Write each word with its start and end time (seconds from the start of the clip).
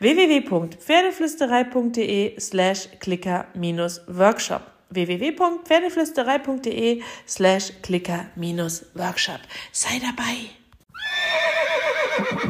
www.pferdeflüsterei.de 0.00 2.34
slash 2.38 2.88
clicker-workshop 2.98 4.62
www.pferdeflüsterei.de 4.90 7.02
slash 7.26 7.72
clicker-workshop 7.82 9.40
Sei 9.72 10.00
dabei! 10.00 10.50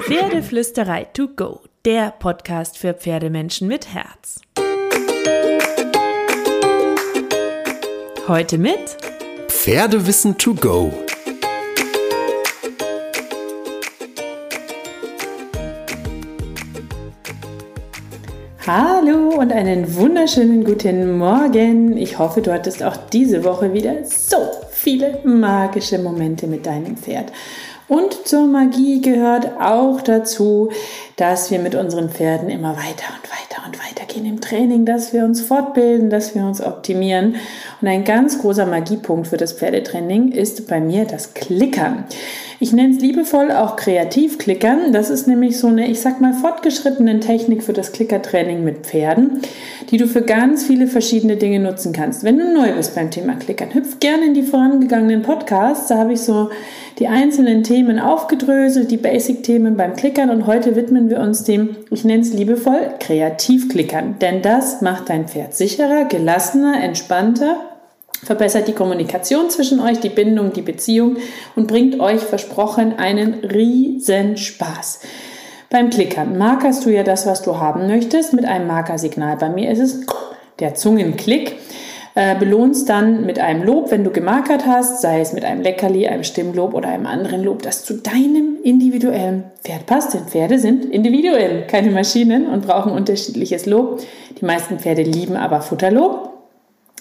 Pferdeflüsterei 0.00 1.04
to 1.12 1.28
go, 1.28 1.60
der 1.84 2.10
Podcast 2.12 2.78
für 2.78 2.94
Pferdemenschen 2.94 3.68
mit 3.68 3.92
Herz. 3.92 4.40
Heute 8.26 8.56
mit 8.58 8.96
Pferdewissen 9.48 10.36
to 10.38 10.54
go 10.54 10.92
Hallo 18.72 19.30
und 19.36 19.52
einen 19.52 19.96
wunderschönen 19.96 20.62
guten 20.62 21.18
Morgen. 21.18 21.96
Ich 21.96 22.20
hoffe, 22.20 22.40
du 22.40 22.52
hattest 22.52 22.84
auch 22.84 22.96
diese 22.96 23.42
Woche 23.42 23.72
wieder 23.72 24.04
so 24.04 24.36
viele 24.70 25.18
magische 25.24 25.98
Momente 25.98 26.46
mit 26.46 26.66
deinem 26.66 26.96
Pferd. 26.96 27.32
Und 27.88 28.28
zur 28.28 28.46
Magie 28.46 29.00
gehört 29.00 29.60
auch 29.60 30.00
dazu, 30.02 30.70
dass 31.16 31.50
wir 31.50 31.58
mit 31.58 31.74
unseren 31.74 32.10
Pferden 32.10 32.48
immer 32.48 32.76
weiter 32.76 33.06
und 33.20 33.28
weiter 33.28 33.49
und 33.66 33.78
weiter 33.78 34.06
gehen 34.06 34.26
im 34.26 34.40
Training, 34.40 34.84
dass 34.84 35.12
wir 35.12 35.24
uns 35.24 35.40
fortbilden, 35.40 36.10
dass 36.10 36.34
wir 36.34 36.44
uns 36.44 36.60
optimieren. 36.60 37.36
Und 37.80 37.88
ein 37.88 38.04
ganz 38.04 38.38
großer 38.38 38.66
Magiepunkt 38.66 39.28
für 39.28 39.36
das 39.36 39.52
Pferdetraining 39.52 40.32
ist 40.32 40.68
bei 40.68 40.80
mir 40.80 41.04
das 41.04 41.34
Klickern. 41.34 42.04
Ich 42.62 42.74
nenne 42.74 42.94
es 42.94 43.00
liebevoll 43.00 43.50
auch 43.52 43.76
Kreativklickern. 43.76 44.92
Das 44.92 45.08
ist 45.08 45.26
nämlich 45.26 45.58
so 45.58 45.68
eine, 45.68 45.88
ich 45.88 46.00
sag 46.00 46.20
mal, 46.20 46.34
fortgeschrittene 46.34 47.18
Technik 47.20 47.62
für 47.62 47.72
das 47.72 47.92
Klickertraining 47.92 48.62
mit 48.62 48.86
Pferden, 48.86 49.40
die 49.90 49.96
du 49.96 50.06
für 50.06 50.20
ganz 50.20 50.64
viele 50.64 50.86
verschiedene 50.86 51.36
Dinge 51.36 51.58
nutzen 51.58 51.94
kannst. 51.94 52.22
Wenn 52.22 52.38
du 52.38 52.52
neu 52.52 52.74
bist 52.74 52.94
beim 52.94 53.10
Thema 53.10 53.36
Klickern, 53.36 53.72
hüpf 53.72 53.98
gerne 53.98 54.26
in 54.26 54.34
die 54.34 54.42
vorangegangenen 54.42 55.22
Podcasts. 55.22 55.88
Da 55.88 55.96
habe 55.96 56.12
ich 56.12 56.20
so 56.20 56.50
die 56.98 57.08
einzelnen 57.08 57.62
Themen 57.62 57.98
aufgedröselt, 57.98 58.90
die 58.90 58.98
Basic-Themen 58.98 59.78
beim 59.78 59.96
Klickern 59.96 60.28
und 60.28 60.46
heute 60.46 60.76
widmen 60.76 61.08
wir 61.08 61.20
uns 61.20 61.44
dem, 61.44 61.76
ich 61.90 62.04
nenne 62.04 62.20
es 62.20 62.34
liebevoll, 62.34 62.92
Kreativklickern. 63.50 64.18
Denn 64.20 64.42
das 64.42 64.80
macht 64.80 65.08
dein 65.08 65.26
Pferd 65.26 65.54
sicherer, 65.54 66.04
gelassener, 66.04 66.82
entspannter 66.82 67.56
verbessert 68.22 68.68
die 68.68 68.74
Kommunikation 68.74 69.48
zwischen 69.48 69.80
euch, 69.80 69.98
die 69.98 70.10
Bindung, 70.10 70.52
die 70.52 70.60
Beziehung 70.60 71.16
und 71.56 71.66
bringt 71.66 72.00
euch 72.00 72.20
versprochen 72.20 72.98
einen 72.98 73.42
riesen 73.44 74.36
Spaß. 74.36 75.00
Beim 75.70 75.88
Klickern 75.88 76.36
markerst 76.36 76.84
du 76.84 76.90
ja 76.90 77.02
das, 77.02 77.26
was 77.26 77.40
du 77.40 77.56
haben 77.56 77.86
möchtest, 77.86 78.34
mit 78.34 78.44
einem 78.44 78.66
Markersignal. 78.66 79.38
Bei 79.38 79.48
mir 79.48 79.70
ist 79.70 79.78
es 79.78 80.00
der 80.58 80.74
Zungenklick. 80.74 81.56
Äh, 82.16 82.36
belohnst 82.36 82.88
dann 82.88 83.24
mit 83.24 83.38
einem 83.38 83.62
Lob, 83.62 83.92
wenn 83.92 84.02
du 84.02 84.10
gemarkert 84.10 84.66
hast, 84.66 85.00
sei 85.00 85.20
es 85.20 85.32
mit 85.32 85.44
einem 85.44 85.62
Leckerli, 85.62 86.08
einem 86.08 86.24
Stimmlob 86.24 86.74
oder 86.74 86.88
einem 86.88 87.06
anderen 87.06 87.44
Lob, 87.44 87.62
das 87.62 87.84
zu 87.84 87.94
deinem 87.94 88.56
individuellen 88.64 89.44
Pferd 89.62 89.86
passt. 89.86 90.14
Denn 90.14 90.24
Pferde 90.24 90.58
sind 90.58 90.84
individuell, 90.86 91.66
keine 91.68 91.92
Maschinen 91.92 92.46
und 92.48 92.66
brauchen 92.66 92.92
unterschiedliches 92.92 93.66
Lob. 93.66 94.00
Die 94.40 94.44
meisten 94.44 94.80
Pferde 94.80 95.02
lieben 95.02 95.36
aber 95.36 95.60
Futterlob 95.60 96.30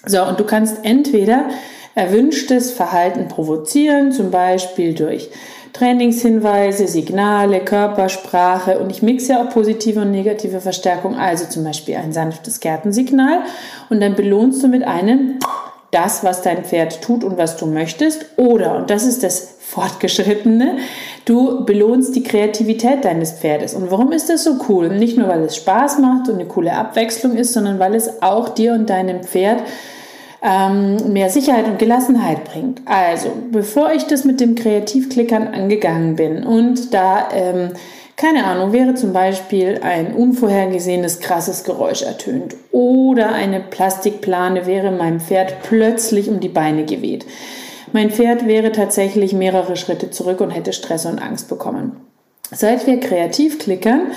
so, 0.05 0.23
und 0.23 0.39
du 0.39 0.45
kannst 0.45 0.85
entweder 0.85 1.49
erwünschtes 1.95 2.71
Verhalten 2.71 3.27
provozieren, 3.27 4.11
zum 4.11 4.31
Beispiel 4.31 4.93
durch 4.93 5.29
Trainingshinweise, 5.73 6.87
Signale, 6.87 7.59
Körpersprache 7.61 8.79
und 8.79 8.89
ich 8.89 9.01
mixe 9.01 9.33
ja 9.33 9.43
auch 9.43 9.49
positive 9.49 10.01
und 10.01 10.11
negative 10.11 10.59
Verstärkung, 10.59 11.15
also 11.15 11.45
zum 11.45 11.63
Beispiel 11.63 11.95
ein 11.95 12.13
sanftes 12.13 12.59
Gärtensignal 12.59 13.39
und 13.89 14.01
dann 14.01 14.15
belohnst 14.15 14.63
du 14.63 14.67
mit 14.67 14.83
einem 14.83 15.39
das, 15.91 16.23
was 16.23 16.41
dein 16.41 16.65
Pferd 16.65 17.01
tut 17.01 17.23
und 17.23 17.37
was 17.37 17.57
du 17.57 17.65
möchtest 17.65 18.25
oder, 18.37 18.75
und 18.75 18.89
das 18.89 19.05
ist 19.05 19.23
das 19.23 19.55
Fortgeschrittene, 19.59 20.77
du 21.25 21.65
belohnst 21.65 22.15
die 22.15 22.23
Kreativität 22.23 23.05
deines 23.05 23.33
Pferdes. 23.33 23.75
Und 23.75 23.91
warum 23.91 24.11
ist 24.11 24.29
das 24.29 24.43
so 24.43 24.55
cool? 24.67 24.89
Nicht 24.89 25.17
nur, 25.17 25.27
weil 25.27 25.43
es 25.43 25.55
Spaß 25.55 25.99
macht 25.99 26.27
und 26.27 26.35
eine 26.35 26.45
coole 26.45 26.73
Abwechslung 26.73 27.35
ist, 27.35 27.53
sondern 27.53 27.77
weil 27.77 27.93
es 27.93 28.21
auch 28.23 28.49
dir 28.49 28.73
und 28.73 28.89
deinem 28.89 29.23
Pferd 29.23 29.61
ähm, 30.41 31.13
mehr 31.13 31.29
Sicherheit 31.29 31.65
und 31.65 31.79
Gelassenheit 31.79 32.45
bringt. 32.45 32.81
Also, 32.85 33.31
bevor 33.51 33.91
ich 33.91 34.05
das 34.05 34.25
mit 34.25 34.39
dem 34.39 34.55
Kreativklickern 34.55 35.47
angegangen 35.47 36.15
bin 36.15 36.43
und 36.43 36.93
da, 36.93 37.29
ähm, 37.33 37.73
keine 38.15 38.45
Ahnung, 38.45 38.73
wäre 38.73 38.95
zum 38.95 39.13
Beispiel 39.13 39.79
ein 39.81 40.13
unvorhergesehenes 40.13 41.19
krasses 41.19 41.63
Geräusch 41.63 42.01
ertönt 42.01 42.55
oder 42.71 43.31
eine 43.33 43.59
Plastikplane 43.59 44.65
wäre 44.65 44.91
meinem 44.91 45.19
Pferd 45.19 45.63
plötzlich 45.63 46.29
um 46.29 46.39
die 46.39 46.49
Beine 46.49 46.85
geweht 46.85 47.25
mein 47.91 48.11
Pferd 48.11 48.45
wäre 48.45 48.71
tatsächlich 48.71 49.33
mehrere 49.33 49.75
Schritte 49.75 50.11
zurück 50.11 50.41
und 50.41 50.51
hätte 50.51 50.73
Stress 50.73 51.05
und 51.05 51.19
Angst 51.19 51.49
bekommen. 51.49 51.93
Seit 52.51 52.85
wir 52.87 52.99
kreativ 52.99 53.59
klickern, 53.59 54.11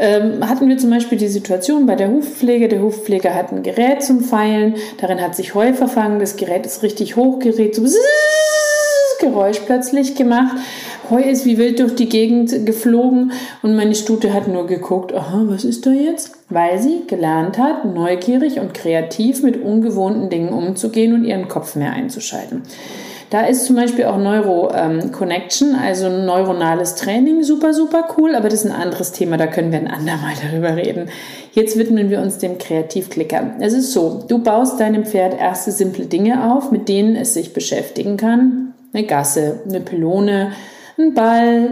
ähm, 0.00 0.48
hatten 0.48 0.68
wir 0.68 0.78
zum 0.78 0.90
Beispiel 0.90 1.18
die 1.18 1.28
Situation 1.28 1.86
bei 1.86 1.94
der 1.94 2.10
Hufpflege. 2.10 2.68
Der 2.68 2.82
Hufpfleger 2.82 3.34
hat 3.34 3.52
ein 3.52 3.62
Gerät 3.62 4.02
zum 4.02 4.20
Feilen, 4.20 4.74
darin 4.98 5.20
hat 5.20 5.36
sich 5.36 5.54
Heu 5.54 5.74
verfangen, 5.74 6.18
das 6.18 6.36
Gerät 6.36 6.66
ist 6.66 6.82
richtig 6.82 7.16
hochgerät, 7.16 7.76
so 7.76 7.84
Geräusch 9.20 9.60
plötzlich 9.66 10.14
gemacht. 10.14 10.56
Heu 11.10 11.20
ist 11.20 11.44
wie 11.44 11.58
wild 11.58 11.80
durch 11.80 11.94
die 11.94 12.08
Gegend 12.08 12.64
geflogen 12.64 13.32
und 13.62 13.76
meine 13.76 13.94
Stute 13.94 14.32
hat 14.32 14.48
nur 14.48 14.66
geguckt, 14.66 15.12
aha, 15.12 15.42
was 15.46 15.64
ist 15.64 15.84
da 15.84 15.90
jetzt? 15.90 16.32
Weil 16.48 16.80
sie 16.80 17.02
gelernt 17.06 17.58
hat, 17.58 17.84
neugierig 17.84 18.58
und 18.58 18.72
kreativ 18.72 19.42
mit 19.42 19.62
ungewohnten 19.62 20.30
Dingen 20.30 20.54
umzugehen 20.54 21.12
und 21.12 21.24
ihren 21.24 21.48
Kopf 21.48 21.76
mehr 21.76 21.92
einzuschalten. 21.92 22.62
Da 23.30 23.42
ist 23.46 23.66
zum 23.66 23.76
Beispiel 23.76 24.06
auch 24.06 24.18
Neuro 24.18 24.72
ähm, 24.74 25.12
Connection, 25.12 25.76
also 25.76 26.08
neuronales 26.08 26.96
Training, 26.96 27.44
super, 27.44 27.72
super 27.72 28.08
cool, 28.18 28.34
aber 28.34 28.48
das 28.48 28.64
ist 28.64 28.70
ein 28.70 28.76
anderes 28.76 29.12
Thema, 29.12 29.36
da 29.36 29.46
können 29.46 29.70
wir 29.70 29.78
ein 29.78 29.86
andermal 29.86 30.34
darüber 30.50 30.74
reden. 30.76 31.08
Jetzt 31.52 31.78
widmen 31.78 32.10
wir 32.10 32.20
uns 32.20 32.38
dem 32.38 32.58
Kreativklicker. 32.58 33.52
Es 33.60 33.72
ist 33.72 33.92
so, 33.92 34.24
du 34.26 34.38
baust 34.38 34.80
deinem 34.80 35.04
Pferd 35.04 35.38
erste 35.38 35.70
simple 35.70 36.06
Dinge 36.06 36.52
auf, 36.52 36.72
mit 36.72 36.88
denen 36.88 37.14
es 37.14 37.34
sich 37.34 37.52
beschäftigen 37.52 38.16
kann. 38.16 38.74
Eine 38.92 39.06
Gasse, 39.06 39.60
eine 39.68 39.80
Pylone, 39.80 40.50
ein 40.98 41.14
Ball, 41.14 41.70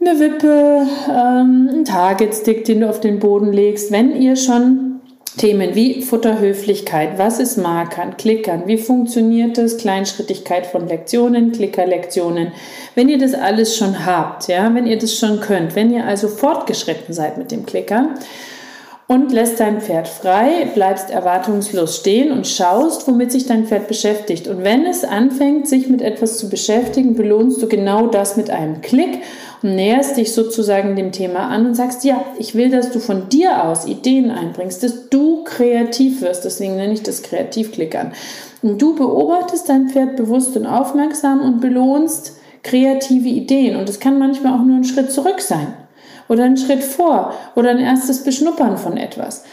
eine 0.00 0.20
Wippe, 0.20 0.86
ähm, 1.08 1.70
ein 1.72 1.84
Targetstick, 1.86 2.66
den 2.66 2.80
du 2.80 2.90
auf 2.90 3.00
den 3.00 3.20
Boden 3.20 3.54
legst. 3.54 3.90
Wenn 3.90 4.14
ihr 4.14 4.36
schon 4.36 4.87
Themen 5.38 5.74
wie 5.74 6.02
Futterhöflichkeit, 6.02 7.16
was 7.16 7.40
ist 7.40 7.56
Markern, 7.56 8.18
Klickern, 8.18 8.64
wie 8.66 8.76
funktioniert 8.76 9.56
das, 9.56 9.78
Kleinschrittigkeit 9.78 10.66
von 10.66 10.86
Lektionen, 10.86 11.52
Klickerlektionen. 11.52 12.52
Wenn 12.94 13.08
ihr 13.08 13.18
das 13.18 13.32
alles 13.32 13.76
schon 13.76 14.04
habt, 14.04 14.48
ja, 14.48 14.74
wenn 14.74 14.86
ihr 14.86 14.98
das 14.98 15.14
schon 15.14 15.40
könnt, 15.40 15.74
wenn 15.74 15.90
ihr 15.90 16.04
also 16.04 16.28
fortgeschritten 16.28 17.14
seid 17.14 17.38
mit 17.38 17.50
dem 17.50 17.64
Klickern 17.64 18.18
und 19.06 19.32
lässt 19.32 19.58
dein 19.58 19.80
Pferd 19.80 20.06
frei, 20.06 20.68
bleibst 20.74 21.10
erwartungslos 21.10 21.96
stehen 21.96 22.30
und 22.30 22.46
schaust, 22.46 23.08
womit 23.08 23.32
sich 23.32 23.46
dein 23.46 23.66
Pferd 23.66 23.88
beschäftigt. 23.88 24.48
Und 24.48 24.64
wenn 24.64 24.84
es 24.84 25.02
anfängt, 25.02 25.66
sich 25.66 25.88
mit 25.88 26.02
etwas 26.02 26.36
zu 26.36 26.50
beschäftigen, 26.50 27.14
belohnst 27.14 27.62
du 27.62 27.68
genau 27.68 28.08
das 28.08 28.36
mit 28.36 28.50
einem 28.50 28.82
Klick 28.82 29.20
näherst 29.62 30.16
dich 30.16 30.32
sozusagen 30.32 30.96
dem 30.96 31.12
Thema 31.12 31.48
an 31.48 31.66
und 31.66 31.74
sagst, 31.74 32.04
ja, 32.04 32.24
ich 32.38 32.54
will, 32.54 32.70
dass 32.70 32.90
du 32.90 33.00
von 33.00 33.28
dir 33.28 33.64
aus 33.64 33.86
Ideen 33.86 34.30
einbringst, 34.30 34.82
dass 34.82 35.08
du 35.08 35.44
kreativ 35.44 36.20
wirst. 36.20 36.44
Deswegen 36.44 36.76
nenne 36.76 36.92
ich 36.92 37.02
das 37.02 37.22
Kreativklickern. 37.22 38.12
Und 38.62 38.80
du 38.80 38.94
beobachtest 38.94 39.68
dein 39.68 39.88
Pferd 39.88 40.16
bewusst 40.16 40.56
und 40.56 40.66
aufmerksam 40.66 41.40
und 41.40 41.60
belohnst 41.60 42.36
kreative 42.62 43.28
Ideen. 43.28 43.76
Und 43.76 43.88
es 43.88 44.00
kann 44.00 44.18
manchmal 44.18 44.54
auch 44.54 44.64
nur 44.64 44.76
ein 44.76 44.84
Schritt 44.84 45.10
zurück 45.10 45.40
sein 45.40 45.74
oder 46.28 46.44
ein 46.44 46.56
Schritt 46.56 46.82
vor 46.82 47.32
oder 47.54 47.70
ein 47.70 47.78
erstes 47.78 48.24
Beschnuppern 48.24 48.76
von 48.78 48.96
etwas. 48.96 49.44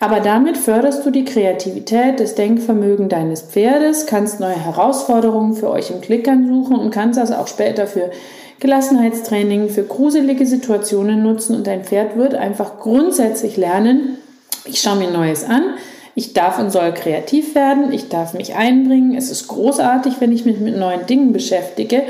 Aber 0.00 0.20
damit 0.20 0.58
förderst 0.58 1.06
du 1.06 1.10
die 1.10 1.24
Kreativität, 1.24 2.20
das 2.20 2.34
Denkvermögen 2.34 3.08
deines 3.08 3.42
Pferdes, 3.42 4.06
kannst 4.06 4.40
neue 4.40 4.58
Herausforderungen 4.58 5.54
für 5.54 5.70
euch 5.70 5.90
im 5.90 6.00
Klickern 6.00 6.46
suchen 6.46 6.76
und 6.76 6.90
kannst 6.90 7.18
das 7.18 7.32
auch 7.32 7.46
später 7.46 7.86
für 7.86 8.10
Gelassenheitstraining, 8.60 9.68
für 9.68 9.82
gruselige 9.82 10.46
Situationen 10.46 11.22
nutzen 11.22 11.56
und 11.56 11.66
dein 11.66 11.84
Pferd 11.84 12.16
wird 12.16 12.34
einfach 12.34 12.78
grundsätzlich 12.78 13.56
lernen, 13.56 14.18
ich 14.64 14.80
schaue 14.80 14.96
mir 14.96 15.10
Neues 15.10 15.44
an, 15.44 15.74
ich 16.14 16.32
darf 16.32 16.58
und 16.58 16.70
soll 16.70 16.92
kreativ 16.92 17.54
werden, 17.54 17.92
ich 17.92 18.08
darf 18.08 18.34
mich 18.34 18.54
einbringen, 18.54 19.16
es 19.16 19.30
ist 19.30 19.48
großartig, 19.48 20.14
wenn 20.20 20.32
ich 20.32 20.44
mich 20.44 20.58
mit 20.60 20.76
neuen 20.76 21.06
Dingen 21.06 21.32
beschäftige 21.32 22.04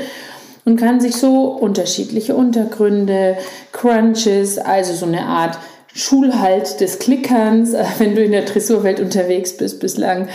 und 0.63 0.77
kann 0.77 0.99
sich 0.99 1.15
so 1.15 1.45
unterschiedliche 1.45 2.35
Untergründe, 2.35 3.37
Crunches, 3.71 4.57
also 4.57 4.93
so 4.93 5.05
eine 5.05 5.25
Art 5.25 5.57
Schulhalt 5.93 6.81
des 6.81 6.99
Klickerns, 6.99 7.73
wenn 7.97 8.15
du 8.15 8.23
in 8.23 8.31
der 8.31 8.43
Dressurwelt 8.43 8.99
unterwegs 8.99 9.57
bist 9.57 9.79
bislang, 9.79 10.27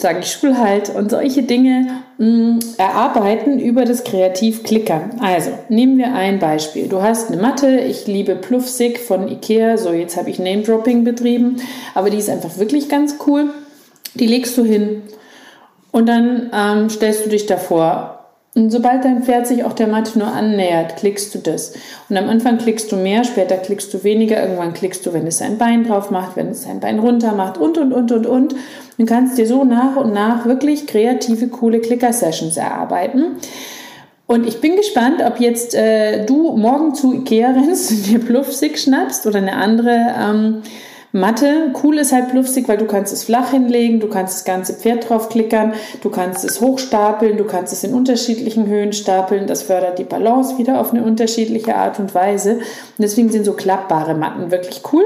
sage 0.00 0.20
ich 0.20 0.30
Schulhalt 0.30 0.90
und 0.94 1.10
solche 1.10 1.42
Dinge 1.42 2.02
mh, 2.18 2.26
mm, 2.26 2.58
erarbeiten 2.78 3.58
über 3.58 3.84
das 3.84 4.04
Kreativ-Klickern. 4.04 5.18
Also, 5.20 5.50
nehmen 5.68 5.98
wir 5.98 6.14
ein 6.14 6.38
Beispiel. 6.38 6.88
Du 6.88 7.02
hast 7.02 7.30
eine 7.30 7.40
Matte, 7.40 7.78
ich 7.80 8.06
liebe 8.06 8.36
Pluffsig 8.36 8.98
von 8.98 9.28
Ikea, 9.28 9.76
so 9.76 9.92
jetzt 9.92 10.16
habe 10.16 10.30
ich 10.30 10.38
Name-Dropping 10.38 11.04
betrieben, 11.04 11.56
aber 11.94 12.10
die 12.10 12.18
ist 12.18 12.30
einfach 12.30 12.58
wirklich 12.58 12.88
ganz 12.88 13.16
cool. 13.26 13.50
Die 14.14 14.26
legst 14.26 14.56
du 14.56 14.64
hin 14.64 15.02
und 15.92 16.06
dann 16.06 16.50
ähm, 16.52 16.90
stellst 16.90 17.26
du 17.26 17.30
dich 17.30 17.46
davor 17.46 18.15
und 18.56 18.70
sobald 18.70 19.04
dein 19.04 19.22
Pferd 19.22 19.46
sich 19.46 19.64
auch 19.64 19.74
der 19.74 19.86
Matte 19.86 20.18
nur 20.18 20.28
annähert, 20.28 20.96
klickst 20.96 21.34
du 21.34 21.38
das. 21.40 21.74
Und 22.08 22.16
am 22.16 22.30
Anfang 22.30 22.56
klickst 22.56 22.90
du 22.90 22.96
mehr, 22.96 23.22
später 23.22 23.58
klickst 23.58 23.92
du 23.92 24.02
weniger, 24.02 24.40
irgendwann 24.40 24.72
klickst 24.72 25.04
du, 25.04 25.12
wenn 25.12 25.26
es 25.26 25.36
sein 25.36 25.58
Bein 25.58 25.86
drauf 25.86 26.10
macht, 26.10 26.36
wenn 26.36 26.48
es 26.48 26.62
sein 26.62 26.80
Bein 26.80 26.98
runter 26.98 27.34
macht 27.34 27.58
und, 27.58 27.76
und, 27.76 27.92
und, 27.92 28.12
und, 28.12 28.26
und. 28.26 28.54
Du 28.96 29.04
kannst 29.04 29.36
dir 29.36 29.46
so 29.46 29.64
nach 29.64 29.96
und 29.96 30.14
nach 30.14 30.46
wirklich 30.46 30.86
kreative, 30.86 31.48
coole 31.48 31.80
Clicker-Sessions 31.80 32.56
erarbeiten. 32.56 33.36
Und 34.26 34.48
ich 34.48 34.62
bin 34.62 34.74
gespannt, 34.76 35.22
ob 35.22 35.38
jetzt 35.38 35.74
äh, 35.74 36.24
du 36.24 36.56
morgen 36.56 36.94
zu 36.94 37.12
Ikea 37.12 37.50
rennst 37.50 37.90
und 37.90 38.06
dir 38.06 38.18
Pluffsig 38.20 38.78
schnappst 38.78 39.26
oder 39.26 39.36
eine 39.36 39.56
andere 39.56 40.14
ähm, 40.18 40.62
Matte. 41.12 41.72
Cool 41.82 41.98
ist 41.98 42.12
halt 42.12 42.32
lustig, 42.32 42.68
weil 42.68 42.78
du 42.78 42.86
kannst 42.86 43.12
es 43.12 43.24
flach 43.24 43.50
hinlegen, 43.50 44.00
du 44.00 44.08
kannst 44.08 44.34
das 44.34 44.44
ganze 44.44 44.74
Pferd 44.74 45.08
draufklickern, 45.08 45.74
du 46.02 46.10
kannst 46.10 46.44
es 46.44 46.60
hochstapeln, 46.60 47.36
du 47.36 47.44
kannst 47.44 47.72
es 47.72 47.84
in 47.84 47.94
unterschiedlichen 47.94 48.66
Höhen 48.66 48.92
stapeln. 48.92 49.46
Das 49.46 49.62
fördert 49.62 49.98
die 49.98 50.04
Balance 50.04 50.58
wieder 50.58 50.80
auf 50.80 50.92
eine 50.92 51.02
unterschiedliche 51.04 51.76
Art 51.76 51.98
und 51.98 52.14
Weise. 52.14 52.56
Und 52.56 52.64
deswegen 52.98 53.30
sind 53.30 53.44
so 53.44 53.54
klappbare 53.54 54.14
Matten 54.14 54.50
wirklich 54.50 54.82
cool. 54.92 55.04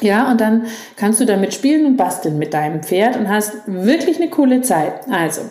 Ja, 0.00 0.30
und 0.30 0.40
dann 0.40 0.66
kannst 0.96 1.20
du 1.20 1.24
damit 1.24 1.54
spielen 1.54 1.86
und 1.86 1.96
basteln 1.96 2.38
mit 2.38 2.52
deinem 2.52 2.82
Pferd 2.82 3.16
und 3.16 3.28
hast 3.28 3.52
wirklich 3.66 4.16
eine 4.20 4.28
coole 4.28 4.62
Zeit. 4.62 5.08
Also, 5.10 5.42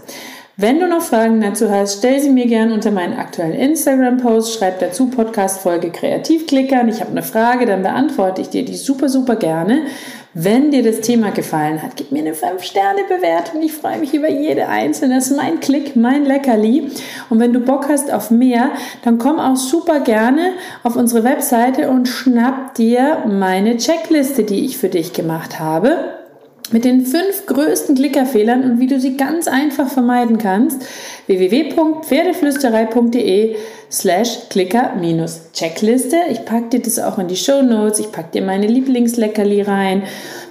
wenn 0.56 0.80
du 0.80 0.88
noch 0.88 1.02
Fragen 1.02 1.42
dazu 1.42 1.72
hast, 1.72 1.98
stell 1.98 2.20
sie 2.20 2.30
mir 2.30 2.46
gerne 2.46 2.76
unter 2.76 2.92
meinen 2.92 3.18
aktuellen 3.18 3.54
Instagram-Post, 3.54 4.54
schreib 4.54 4.80
dazu 4.80 5.10
Podcast-Folge 5.10 5.90
Kreativklickern. 5.90 6.88
Ich 6.90 7.00
habe 7.00 7.10
eine 7.10 7.24
Frage, 7.24 7.66
dann 7.66 7.82
beantworte 7.82 8.42
ich 8.42 8.50
dir 8.50 8.64
die 8.64 8.76
super, 8.76 9.10
super 9.10 9.36
gerne. 9.36 9.88
Wenn 10.36 10.70
dir 10.70 10.84
das 10.84 11.02
Thema 11.02 11.32
gefallen 11.32 11.82
hat, 11.82 11.96
gib 11.96 12.12
mir 12.12 12.20
eine 12.20 12.34
5-Sterne-Bewertung. 12.34 13.64
Ich 13.64 13.74
freue 13.74 13.98
mich 13.98 14.14
über 14.14 14.30
jede 14.30 14.68
einzelne. 14.68 15.16
Das 15.16 15.32
ist 15.32 15.38
mein 15.38 15.60
Klick, 15.60 15.96
mein 15.96 16.24
Leckerli. 16.26 16.92
Und 17.32 17.40
wenn 17.40 17.54
du 17.54 17.60
Bock 17.60 17.90
hast 17.90 18.14
auf 18.14 18.30
mehr, 18.30 18.72
dann 19.04 19.18
komm 19.18 19.40
auch 19.40 19.56
super 19.56 20.02
gerne 20.02 20.54
auf 20.84 20.96
unsere 20.96 21.24
Webseite 21.24 21.90
und 21.90 22.08
schnapp 22.08 22.76
dir 22.76 23.24
meine 23.28 23.78
Checkliste, 23.78 24.44
die 24.44 24.66
ich 24.66 24.78
für 24.78 24.90
dich 24.90 25.14
gemacht 25.14 25.60
habe 25.60 26.23
mit 26.72 26.86
den 26.86 27.06
fünf 27.06 27.46
größten 27.46 27.96
Klickerfehlern 27.96 28.64
und 28.64 28.80
wie 28.80 28.88
du 28.88 28.98
sie 29.00 29.18
ganz 29.18 29.48
einfach 29.48 29.90
vermeiden 29.90 30.38
kannst. 30.38 30.82
www.pferdeflüsterei.de 31.28 33.56
slash 33.92 34.48
Klicker-Checkliste. 34.50 36.16
Ich 36.32 36.46
packe 36.46 36.70
dir 36.70 36.82
das 36.82 37.00
auch 37.00 37.20
in 37.20 37.28
die 37.28 37.36
Show 37.36 37.62
Notes. 37.62 38.00
Ich 38.00 38.12
packe 38.12 38.32
dir 38.34 38.42
meine 38.42 38.66
Lieblingsleckerli 38.66 39.62
rein, 39.62 40.02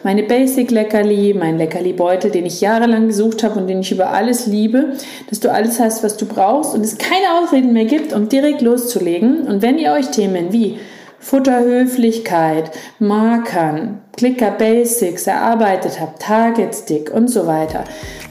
meine 0.05 0.23
Basic-Leckerli, 0.23 1.35
mein 1.35 1.59
Leckerli-Beutel, 1.59 2.31
den 2.31 2.47
ich 2.47 2.61
jahrelang 2.61 3.08
gesucht 3.08 3.43
habe 3.43 3.58
und 3.58 3.67
den 3.67 3.81
ich 3.81 3.91
über 3.91 4.11
alles 4.11 4.47
liebe, 4.47 4.93
dass 5.29 5.41
du 5.41 5.50
alles 5.50 5.81
hast, 5.81 6.05
was 6.05 6.17
du 6.17 6.26
brauchst 6.26 6.73
und 6.75 6.85
es 6.85 6.99
keine 6.99 7.41
Ausreden 7.43 7.73
mehr 7.73 7.87
gibt, 7.87 8.12
um 8.12 8.29
direkt 8.29 8.62
loszulegen. 8.62 9.49
Und 9.49 9.62
wenn 9.62 9.76
ihr 9.79 9.91
euch 9.93 10.11
Themen 10.11 10.53
wie 10.53 10.79
Futterhöflichkeit, 11.23 12.73
Markern, 12.99 14.03
Clicker 14.17 14.51
Basics 14.51 15.27
erarbeitet 15.27 16.01
habt, 16.01 16.21
Target 16.21 16.75
Stick 16.75 17.11
und 17.11 17.29
so 17.29 17.47
weiter, 17.47 17.85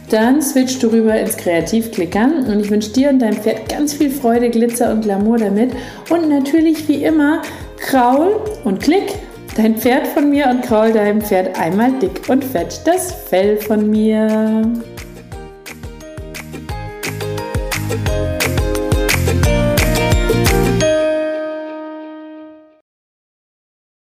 dann 0.09 0.41
switcht 0.41 0.83
du 0.83 0.87
rüber 0.87 1.17
ins 1.17 1.37
Kreativklickern 1.37 2.45
und 2.45 2.59
ich 2.59 2.69
wünsche 2.69 2.91
dir 2.91 3.09
und 3.09 3.19
deinem 3.19 3.37
Pferd 3.37 3.69
ganz 3.69 3.93
viel 3.93 4.11
Freude, 4.11 4.49
Glitzer 4.49 4.91
und 4.91 5.01
Glamour 5.01 5.37
damit 5.37 5.71
und 6.09 6.29
natürlich 6.29 6.87
wie 6.87 7.03
immer 7.05 7.41
Kraul 7.79 8.41
und 8.65 8.81
Klick 8.81 9.13
dein 9.55 9.77
Pferd 9.77 10.07
von 10.07 10.29
mir 10.29 10.47
und 10.49 10.61
kraul 10.61 10.91
deinem 10.91 11.21
Pferd 11.21 11.59
einmal 11.59 11.91
dick 11.99 12.29
und 12.29 12.43
fett 12.43 12.81
das 12.85 13.11
Fell 13.11 13.57
von 13.57 13.89
mir. 13.89 14.63